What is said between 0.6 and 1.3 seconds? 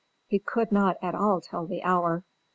not at